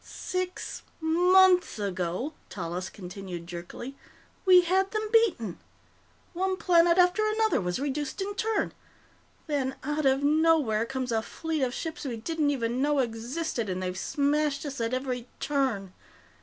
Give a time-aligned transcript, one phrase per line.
[0.03, 3.95] "Six months ago," Tallis continued jerkily,
[4.47, 5.59] "we had them beaten.
[6.33, 8.73] One planet after another was reduced in turn.
[9.45, 13.79] Then, out of nowhere, comes a fleet of ships we didn't even know existed, and
[13.83, 15.93] they've smashed us at every turn."